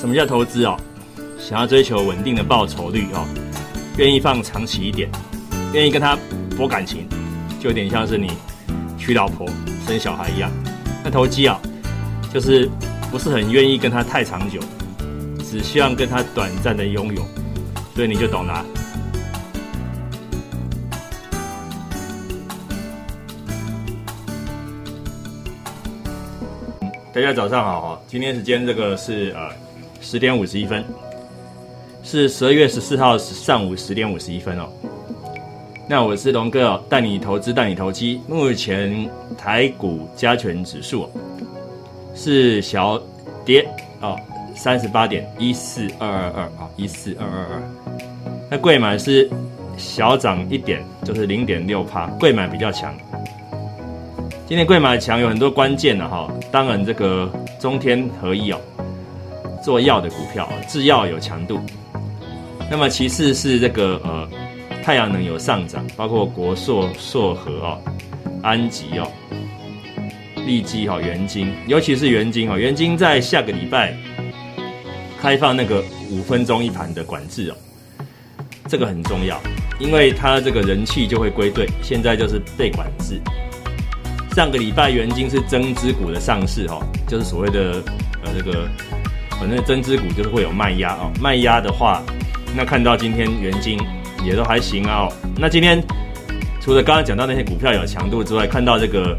[0.00, 0.78] 什么叫投资哦？
[1.38, 3.28] 想要追求稳定的报酬率哦，
[3.98, 5.10] 愿意放长期一点，
[5.74, 6.16] 愿意跟他
[6.56, 7.06] 博感情，
[7.60, 8.30] 就有点像是你
[8.96, 9.46] 娶老婆
[9.86, 10.50] 生小孩一样。
[11.04, 11.60] 那投机啊，
[12.32, 12.66] 就是
[13.10, 14.58] 不是很愿意跟他太长久，
[15.44, 17.22] 只希望跟他短暂的拥有，
[17.94, 18.64] 所以你就懂了。
[27.12, 29.50] 大家早上好哈，今天时间这个是呃
[30.00, 30.82] 十点五十一分，
[32.02, 34.68] 是十二月十四号上午十点五十一分哦。
[35.86, 38.20] 那我是龙哥哦，带你投资，带你投机。
[38.26, 41.08] 目前台股加权指数
[42.14, 43.00] 是小
[43.44, 43.68] 跌
[44.00, 44.16] 哦，
[44.56, 47.62] 三十八点一四二二二啊，一四二二二。
[48.50, 49.28] 那贵买是
[49.76, 52.94] 小涨一点，就是零点六帕，贵买比较强。
[54.46, 57.30] 今天贵买强有很多关键的哈，当然这个
[57.60, 58.60] 中天合一哦，
[59.62, 61.60] 做药的股票，制药有强度。
[62.70, 64.28] 那么其次是这个呃
[64.82, 67.82] 太阳能有上涨，包括国硕、硕和哦、
[68.42, 69.10] 安吉哦、
[70.46, 73.94] 利基哈、元晶，尤其是元晶哦，元晶在下个礼拜
[75.20, 77.56] 开放那个五分钟一盘的管制哦，
[78.68, 79.40] 这个很重要，
[79.78, 83.20] 因为它这个人气就会归队，现在就是被管制。
[84.34, 87.82] 上个礼拜元金是增资股的上市哈，就是所谓的
[88.24, 88.68] 呃这个，
[89.40, 92.02] 反正增资股就是会有卖压哦，卖压的话，
[92.54, 93.78] 那看到今天元金
[94.22, 95.08] 也都还行啊。
[95.36, 95.82] 那今天
[96.60, 99.18] 除了刚刚讲到那些股票有强度之外，看到这个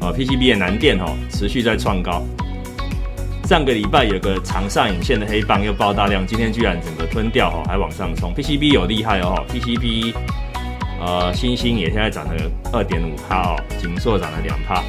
[0.00, 2.22] 呃 PCB 的南电哈持续在创高。
[3.44, 8.32] 上个礼拜有个长上影线的黑棒又爆大量，今天居然整个吞掉哦，还往上冲。
[8.32, 10.14] PCB 有厉害哦，PCB。
[11.00, 12.34] 呃，星星也现在涨了
[12.72, 14.82] 二点五帕哦，锦硕涨了两帕，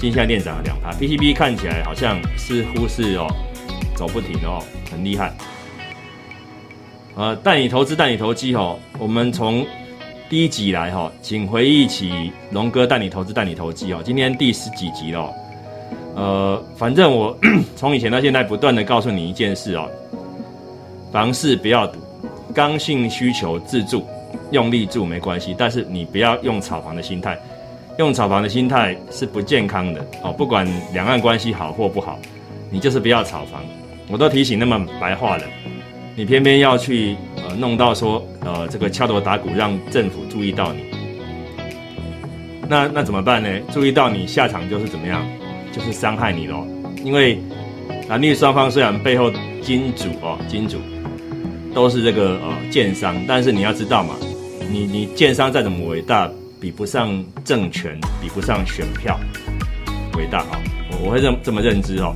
[0.00, 3.26] 金相电涨了两帕，PCB 看起来好像似乎是哦
[3.96, 5.32] 走不停哦，很厉害。
[7.16, 8.78] 呃，带你投资，带你投机哦。
[8.98, 9.64] 我们从
[10.28, 14.00] 第一集来哈，请回忆起龙哥带你投资，带你投机哦。
[14.04, 15.32] 今天第十几集了，
[16.16, 17.36] 呃，反正我
[17.76, 19.88] 从以前到现在不断的告诉你一件事哦，
[21.12, 22.00] 房事不要赌，
[22.52, 24.04] 刚性需求自助。
[24.50, 27.38] 用力住没关系，但是你不要用炒房的心态，
[27.98, 30.32] 用炒房的心态是不健康的哦。
[30.32, 32.18] 不管两岸关系好或不好，
[32.70, 33.64] 你就是不要炒房。
[34.08, 35.44] 我都提醒那么白话了，
[36.14, 40.80] 你偏偏要去呃弄到说呃这个敲锣打鼓让政府注意到你，
[42.68, 43.48] 那那怎么办呢？
[43.72, 45.26] 注意到你下场就是怎么样？
[45.72, 46.66] 就是伤害你喽。
[47.02, 47.38] 因为
[48.08, 50.78] 男女双方虽然背后金主哦金主
[51.74, 54.14] 都是这个呃建商，但是你要知道嘛。
[54.70, 59.18] 你你建商再怎么伟大，比不上政权，比不上选票
[60.16, 60.60] 伟大啊！
[60.90, 62.14] 我我会认这么认知哦。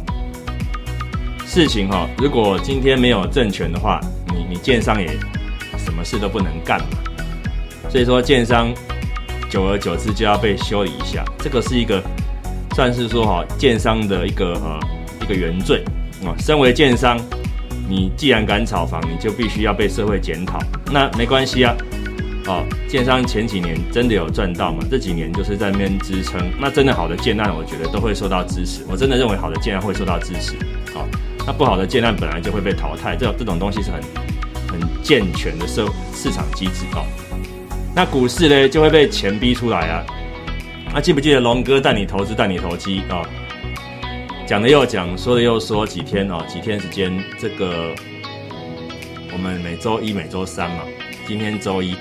[1.48, 3.98] 事情哈，如果今天没有政权的话，
[4.28, 5.08] 你你建商也
[5.78, 6.86] 什么事都不能干嘛。
[7.88, 8.70] 所以说建商
[9.48, 12.02] 久而久之就要被修理一下，这个是一个
[12.74, 14.78] 算是说哈建商的一个呃
[15.22, 15.82] 一个原罪
[16.22, 16.36] 啊。
[16.38, 17.18] 身为建商，
[17.88, 20.58] 你既然敢炒房，你就必须要被社会检讨。
[20.92, 21.74] 那没关系啊。
[22.46, 24.84] 哦，建商前几年真的有赚到吗？
[24.90, 26.38] 这几年就是在那边支撑。
[26.60, 28.84] 那真的好的建案，我觉得都会受到支持。
[28.86, 30.54] 我真的认为好的建案会受到支持。
[30.94, 31.06] 好，
[31.48, 33.16] 那不好的建案本来就会被淘汰。
[33.16, 34.02] 这这种东西是很
[34.70, 37.06] 很健全的社市场机制哦。
[37.96, 40.04] 那股市呢，就会被钱逼出来啊。
[40.92, 43.22] 那记不记得龙哥带你投资，带你投机啊？
[44.46, 47.94] 讲的又讲，说的又说，几天哦，几天时间，这个
[49.32, 50.82] 我们每周一、每周三嘛，
[51.26, 51.96] 今天周一。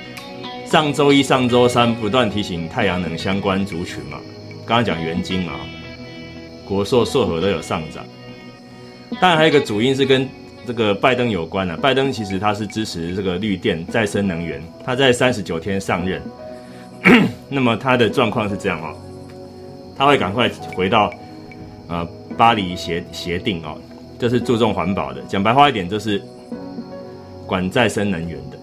[0.66, 4.20] 上周一、上周三不断提醒太阳能相关族群嘛，
[4.66, 5.54] 刚刚讲元晶嘛，
[6.66, 8.04] 国硕、硕和都有上涨。
[9.22, 10.28] 当然还有一个主因是跟
[10.66, 16.22] 这个拜登有关的，拜登其实他是支持这个绿电、再生能源，他在三十九天上任，
[17.50, 18.94] 那么他的状况是这样哦，
[19.98, 21.12] 他会赶快回到
[21.88, 22.08] 呃
[22.38, 23.78] 巴黎协协定哦，
[24.20, 26.22] 这是注重环保的，讲白话一点就是
[27.46, 28.58] 管再生能源的。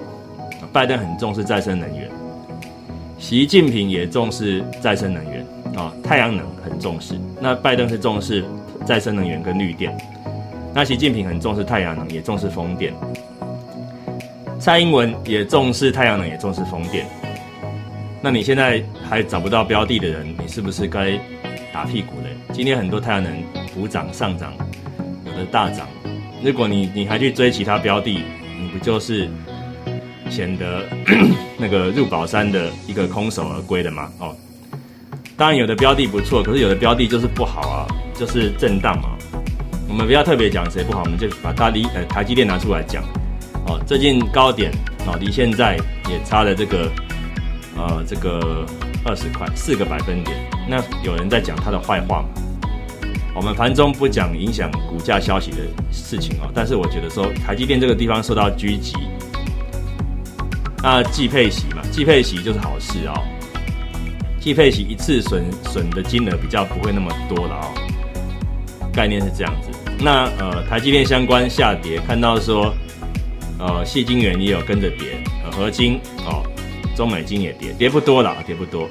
[0.72, 2.10] 拜登很重视再生能源，
[3.16, 5.46] 习近平也重视再生能源
[5.76, 7.14] 啊，太阳能很重视。
[7.40, 8.44] 那拜登是重视
[8.84, 9.96] 再生能源跟绿电，
[10.74, 12.92] 那习近平很重视太阳能，也重视风电。
[14.58, 17.06] 蔡英文也重视太阳能，也重视风电。
[18.20, 21.16] 那你现在还找不到标的的人，你是不是该
[21.72, 22.30] 打屁股嘞？
[22.52, 23.32] 今天很多太阳能
[23.72, 24.52] 补涨上涨，
[25.24, 25.86] 有的大涨。
[26.42, 28.10] 如果你你还去追其他标的，
[28.60, 29.30] 你不就是？
[30.30, 30.82] 显得
[31.56, 34.34] 那个入宝山的一个空手而归的嘛，哦，
[35.36, 37.86] 当然有的标的不错，可是有的标的就是不好啊，
[38.18, 39.13] 就是震荡嘛。
[39.88, 43.02] 我们不要特别讲谁不好，我们就把大离呃台积电拿出来讲。
[43.66, 44.72] 哦，最近高点
[45.06, 45.76] 哦，离现在
[46.10, 46.90] 也差了这个
[47.76, 48.66] 呃这个
[49.04, 50.36] 二十块四个百分点。
[50.68, 52.28] 那有人在讲它的坏话吗？
[53.34, 55.58] 我们盘中不讲影响股价消息的
[55.90, 58.94] 事情哦，但是我觉得说台积电这个地方受到狙击，
[60.82, 63.14] 那季配息嘛，季配息就是好事哦。
[64.38, 67.74] 季配息一次损损的金额比较不会那么多了哦，
[68.92, 69.70] 概念是这样子。
[70.00, 72.74] 那呃，台积电相关下跌，看到说
[73.58, 76.42] 呃，细晶圆也有跟着跌，呃，合金哦，
[76.96, 78.88] 中美金也跌，跌不多了，跌不多。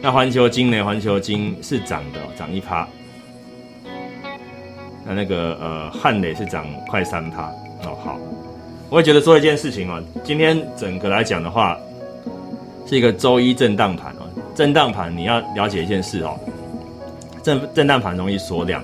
[0.00, 0.82] 那环球金呢？
[0.84, 2.88] 环球金是涨的，涨一趴。
[5.04, 7.48] 那那个呃，汉磊是涨快三趴
[7.84, 7.98] 哦。
[8.04, 8.18] 好，
[8.88, 11.78] 我也觉得说一件事情哦，今天整个来讲的话。
[12.90, 14.24] 是一个周一震荡盘哦，
[14.54, 16.40] 震荡盘你要了解一件事哦，
[17.42, 18.82] 震震荡盘容易缩量，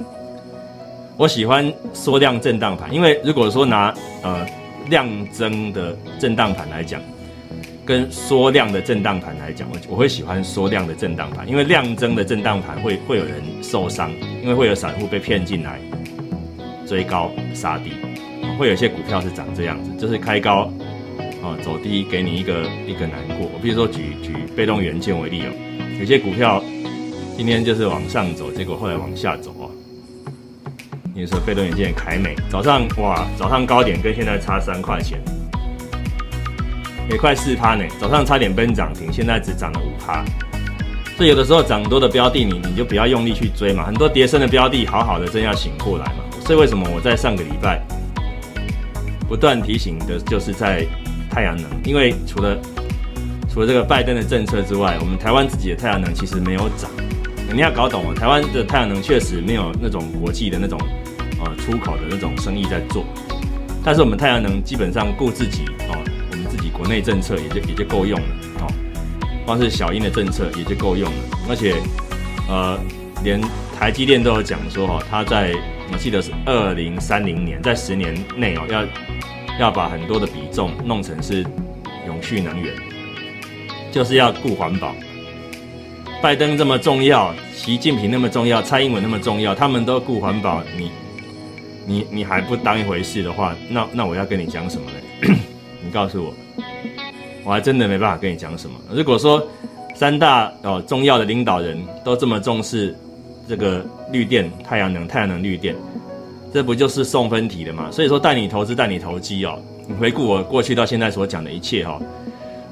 [1.17, 4.45] 我喜欢缩量震荡盘，因为如果说拿呃
[4.89, 7.01] 量增的震荡盘来讲，
[7.85, 14.11] 跟缩量的震荡盘来讲，我我会喜欢缩量的震荡盘，因为量增的震荡盘会会有人受伤，
[14.43, 15.79] 因为会有散户被骗进来
[16.85, 17.93] 追高杀低，
[18.59, 20.71] 会有些股票是长这样子，就是开高。
[21.45, 23.47] 啊，走低给你一个一个难过。
[23.53, 25.53] 我比如说举举被动元件为例哦，
[26.01, 26.65] 有些股票
[27.37, 29.55] 今天就是往上走，结果后来往下走。
[31.17, 35.23] 你说被动元件凯美早上哇，早上高点跟现在差三块钱，
[37.09, 37.85] 也快四趴呢。
[38.01, 40.25] 早上差点奔涨停，现在只涨了五趴。
[41.17, 43.85] 所以有的时候涨多的标的，你你就不要用力去追嘛。
[43.85, 46.25] 很多跌升的标的，好好的真要醒过来嘛。
[46.45, 47.81] 所以为什么我在上个礼拜
[49.29, 50.85] 不断提醒的，就是在。
[51.31, 52.57] 太阳能，因为除了
[53.53, 56.89] 除了这个拜登的政策之外，我们台湾自己的太阳能其实没有涨。
[57.53, 60.79] 你要搞懂哦，台湾的太阳能确实没有那种国际的那种
[61.45, 63.05] 呃出口的那种生意在做。
[63.85, 68.27] 但是我们太阳能基本上顾自己哦，我们自己国内政策也就也就够用了
[68.61, 68.67] 哦。
[69.45, 71.75] 光是小英的政策也就够用了，而且
[72.49, 72.79] 呃，
[73.23, 73.41] 连
[73.79, 75.55] 台积电都有讲说哈，他在
[75.93, 78.85] 我记得是二零三零年，在十年内哦要。
[79.57, 81.47] 要把很多的比重弄成是
[82.09, 82.75] 永续能源，
[83.93, 84.93] 就是要顾环保。
[86.21, 90.91] 拜登这么重要，习近平那么重要，蔡英文那么重要，他们都顾环保，你
[91.87, 95.35] 你你还不当一回事的话，那那我要跟你讲什么呢？
[95.85, 96.35] 你告诉我，
[97.45, 98.77] 我还真的没办法跟你讲什么。
[98.91, 99.47] 如果说
[99.95, 102.97] 三大哦重要的领导人都这么重视
[103.49, 105.75] 这个绿电、太阳能、太阳能绿电。
[106.53, 107.91] 这不就是送分题的嘛？
[107.91, 109.61] 所以说带你投资，带你投机哦。
[109.89, 112.01] 你回顾我过去到现在所讲的一切哈，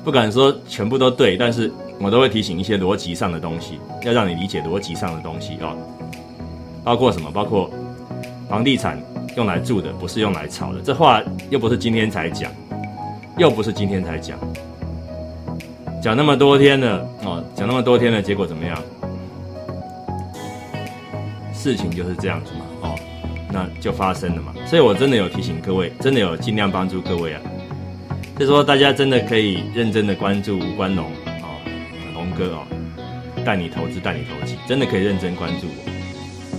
[0.05, 1.69] 不敢说全部都对，但是
[1.99, 5.77] 我都会提醒一些逻辑上的东西，要让你理解逻辑上的东西哦。
[6.85, 7.29] 包括什么？
[7.33, 7.69] 包括
[8.53, 9.03] 房地产
[9.35, 10.81] 用来住的，不是用来炒的。
[10.83, 12.53] 这话又不是今天才讲，
[13.39, 14.39] 又不是今天才讲，
[16.03, 18.77] 讲那么多天了哦，讲那么多天了，结果怎么样？
[21.55, 22.95] 事情就是这样子嘛哦。
[23.51, 27.41] 那就发生了嘛，所以我真的有提醒各位，真的有尽量帮助各位啊。
[28.39, 31.57] 就说大家真的可以认真的关注吴关龙哦，
[32.13, 32.67] 龙哥哦，
[33.47, 35.92] 带你投资，带你投机，真的可以认真关注我，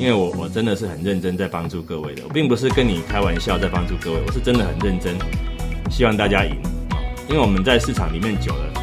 [0.03, 5.15] 因为我我真的是很认真在帮助各位的，我并不是跟你开玩笑在帮助各位，我是真的很认真，
[5.89, 6.51] 希望大家赢
[6.89, 8.73] 啊，因为我们在市场里面久了，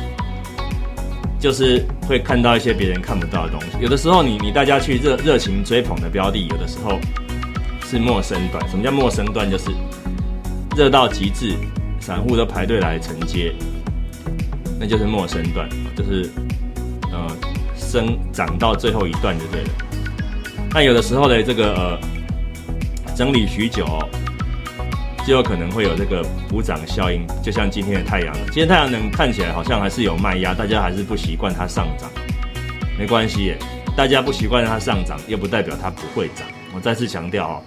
[1.39, 6.99] 就是会看到一些别人看不到的东西，有的时候你你大家去热热情追捧的标的，有的时候。
[7.83, 9.51] 是陌生段，什么叫陌生段？
[9.51, 9.65] 就是
[10.77, 11.57] 热到极致，
[11.99, 13.53] 散户都排队来承接，
[14.79, 16.31] 那就是陌生段，就是
[17.11, 17.27] 呃
[17.75, 19.71] 升涨到最后一段就对了。
[20.73, 22.01] 那有的时候呢，这个呃
[23.17, 23.85] 整理许久，
[25.27, 32.09] 就有可能会有这个补涨效应，就像今天的太阳今天太阳能看起来好像还是有卖压，大家还是不习惯它上涨，
[32.97, 33.55] 没关系，
[33.97, 36.47] 大家不习惯它上涨，又不代表它不会涨。
[36.73, 37.63] 我再次强调哦。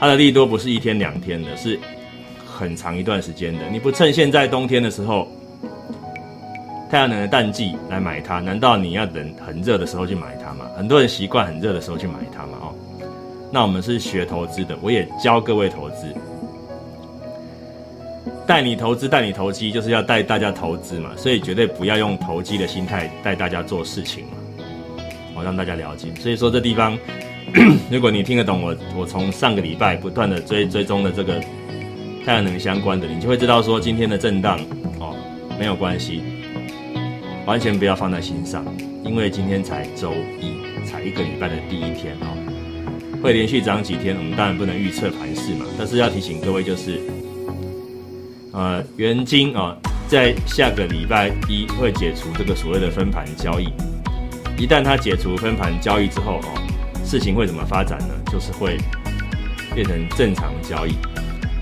[0.00, 1.78] 它的利多不是一天两天的，是
[2.44, 3.60] 很长一段时间的。
[3.70, 5.28] 你不趁现在冬天的时候，
[6.94, 10.64] 太阳能的淡季来买它，难道你要等很热的时候去买它吗？
[10.76, 12.74] 很多人习惯很热的时候去买它嘛，哦。
[13.50, 16.06] 那我们是学投资的，我也教各位投资，
[18.46, 21.10] 带你投资，带你投机，就是要带大家投资嘛。
[21.16, 24.32] 所以绝对不要用投机的心态带大家做事情嘛，
[25.34, 26.06] 我让大家了解。
[26.20, 26.96] 所以说这地方。
[27.90, 31.40] 如果你听得懂我，我从上个礼拜不断的追追踪的这个
[32.24, 34.60] 太阳能相关的，你就会知道说今天的震荡
[35.00, 35.16] 哦
[35.58, 36.22] 没有关系，
[37.46, 38.64] 完全不要放在心上，
[39.04, 43.20] 因为今天才周一，才一个礼拜的第一天哦。
[43.22, 45.66] 会连续涨几天，我们当然不能预测盘势嘛。
[45.78, 47.00] 但是要提醒各位，就是
[48.52, 49.76] 呃，元金啊，
[50.08, 53.68] 在下个礼拜一会解除这个所谓的分盘交易。
[54.56, 56.54] 一旦它解除分盘交易之后哦，
[57.04, 58.14] 事情会怎么发展呢？
[58.32, 58.78] 就是会
[59.74, 60.94] 变成正常交易，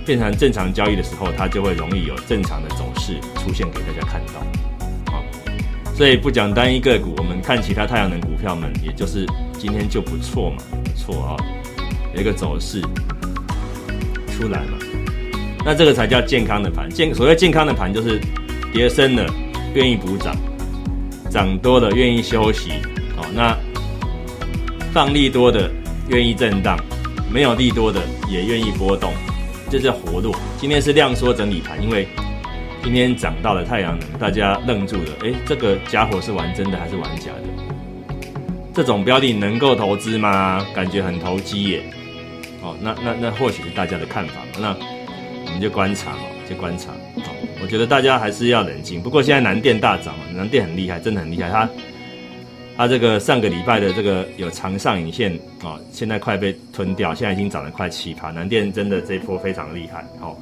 [0.07, 4.47] 变成正常交易的时候，它就会容易有正常的走势出现给大家看到。
[6.03, 9.25] 所以不讲单一个股，我们看其他太阳能股票们，也就是
[9.57, 10.57] 今天就不错嘛。
[10.83, 11.37] 不错啊，
[12.13, 12.81] 有一个走势
[14.27, 14.79] 出来嘛，
[15.65, 16.91] 那这个才叫健康的盘。
[16.91, 18.21] 健所谓健康的盘，就是
[18.73, 19.25] 跌深了
[19.75, 20.35] 愿意补涨，
[21.31, 22.73] 涨多了愿意休息。
[23.17, 23.57] 哦，那
[24.93, 25.71] 放利多的
[26.09, 26.77] 愿意震荡，
[27.33, 29.13] 没有利多的也愿意波动，
[29.71, 30.35] 这叫活络。
[30.59, 32.09] 今天是量缩整理盘，因为
[32.83, 35.12] 今天涨到了太阳能，大家愣住了。
[35.23, 37.43] 哎，这个家伙是玩真的还是玩假的？
[38.75, 40.67] 这种标的能够投资吗？
[40.75, 41.83] 感觉很投机耶。
[42.61, 44.41] 哦，那那那或许是大家的看法。
[44.61, 44.77] 那
[45.47, 46.91] 我们就观察嘛，就观察。
[47.62, 49.01] 我觉得大家还是要冷静。
[49.01, 51.49] 不过现在南电大涨嘛，南电很厉害，真的很厉害。
[51.49, 51.71] 它
[52.77, 58.31] 它这个上个礼拜的这个有长上影线啊，现在快被吞掉，现在已经涨了快七趴。
[58.33, 60.05] 南电真的这一波非常厉害。
[60.21, 60.37] 哦，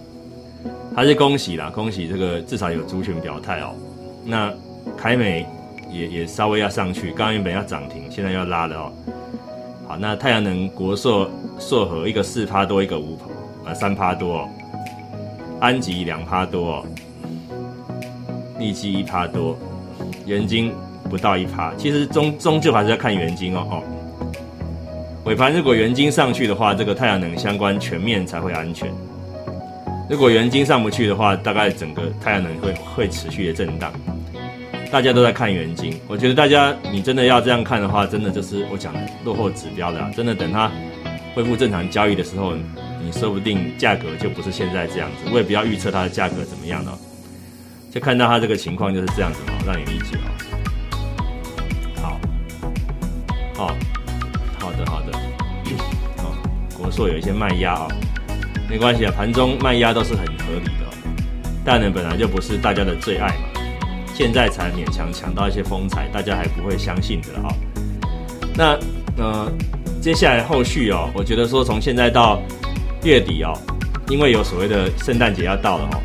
[0.94, 3.74] 还是恭喜啦，恭喜这个至少有族群表态哦。
[4.24, 4.52] 那
[4.96, 5.46] 凯美。
[5.92, 8.92] 也也稍微要上去，刚刚原本要涨停，现在要拉了哦。
[9.88, 13.18] 好，那太阳能国硕硕和一个四趴多，一个五
[13.66, 14.48] 呃三趴多哦。
[15.58, 16.86] 安吉两趴多哦，
[18.60, 19.58] 利基一趴多，
[20.26, 20.72] 元金
[21.10, 21.74] 不到一趴。
[21.76, 23.82] 其实终终究还是要看元金哦哦。
[25.24, 28.88] 尾盘如果元金上去的话，这个太阳能相关全面才会安全。
[30.10, 33.92] 如果元金上不去的话，大概整个太阳能会会持续的震荡。
[34.90, 40.10] 大家都在看元金，我觉得大家你真的要这样看的话，真的就是我讲的落后指标的。
[40.16, 40.68] 真的等它
[41.32, 42.54] 恢复正常交易的时候，
[43.00, 45.30] 你说不定价格就不是现在这样子。
[45.32, 46.98] 我也不要预测它的价格怎么样了，
[47.92, 50.26] 就看到它这个情况就是这样子嘛，让你理解哦。
[52.02, 52.20] 好，
[53.54, 53.76] 好，
[54.58, 55.16] 好的，好的，
[56.16, 56.34] 好，
[56.76, 57.86] 国硕有一些卖压啊，
[58.70, 60.86] 没关系啊，盘中卖压都是很合理的。
[61.64, 63.60] 大能本来就不是大家的最爱嘛。
[64.14, 67.52] 现在才勉强抢到一些风采，大家还不会相信的哈。
[68.54, 68.78] 那
[69.18, 69.50] 呃，
[70.00, 72.40] 接下来后续哦，我觉得说从现在到
[73.02, 73.52] 月底哦，
[74.08, 76.00] 因为有所谓的圣诞节要到了哦，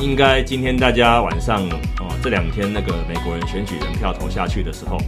[0.00, 1.62] 应该今天大家晚上
[2.00, 4.98] 哦，这两天那个美国人选举人票投下去的时候，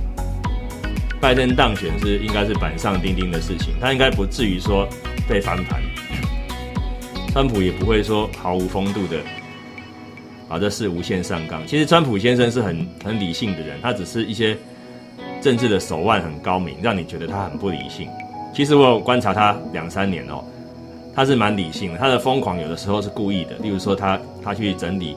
[1.20, 4.86] 拜登当选是应该是板上钉钉的事情，他应该不至于说
[5.28, 5.82] 被翻盘，
[7.32, 9.18] 川普也不会说毫无风度的。
[10.48, 11.64] 把，这是无限上纲。
[11.66, 14.56] 其实川普先生是很很理性的人，他只是一些
[15.42, 18.08] 政治的手腕很高明，让你觉得他很不理性。
[18.54, 20.42] 其实我有观察他两三年哦，
[21.14, 21.98] 他是蛮理性的。
[21.98, 25.14] 他的疯狂有的时候是故意的，例如说他他去整理、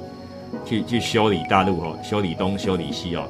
[0.65, 3.23] 去去修理大陆哦，修理东、修理西哦，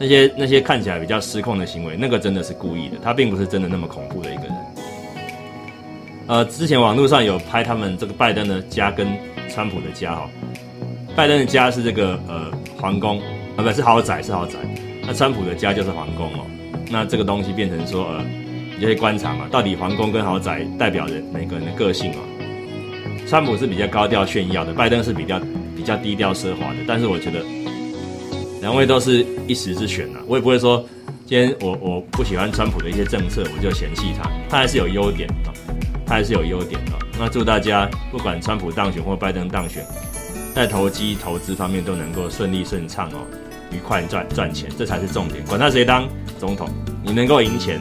[0.00, 2.96] 那些那些看起来比较失控的行为，那个真的是故意的。
[3.02, 4.54] 他并不是真的那么恐怖的一个人。
[6.28, 9.06] 呃，之前网络上有拍他们这个拜登的家跟
[9.48, 10.28] 川普的家哈。
[11.14, 12.50] 拜登的家是这个呃
[12.80, 13.20] 皇宫
[13.56, 14.54] 啊，不是豪宅，是豪宅。
[15.04, 16.46] 那川普的家就是皇宫哦。
[16.88, 18.24] 那这个东西变成说呃，
[18.74, 22.18] 你就可以观察嘛，到底皇宫跟豪宅代表人每个人的个性哦。
[23.26, 25.40] 川普是比较高调炫耀的，拜登是比较
[25.76, 26.76] 比较低调奢华的。
[26.86, 27.40] 但是我觉得
[28.60, 30.84] 两位都是一时之选呐，我也不会说
[31.26, 35.52] 今天我我不喜欢川普的一些政策，我就嫌弃他，他还是有优点的，
[36.12, 36.92] 还是有优点的。
[37.18, 39.84] 那祝大家不管川普当选或拜登当选。
[40.54, 43.24] 在投机投资方面都能够顺利顺畅哦，
[43.70, 45.42] 愉快赚赚钱，这才是重点。
[45.46, 46.06] 管他谁当
[46.38, 46.68] 总统，
[47.02, 47.80] 你能够赢钱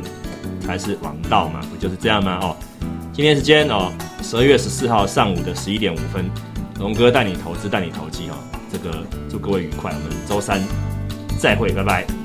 [0.61, 2.39] 才是王道嘛，不就是这样吗？
[2.41, 2.55] 哦，
[3.11, 3.91] 今天时间哦，
[4.23, 6.31] 十二月十四号上午的十一点五分，
[6.79, 8.35] 龙哥带你投资，带你投机哦。
[8.71, 10.61] 这个祝各位愉快，我们周三
[11.37, 12.20] 再会，拜拜。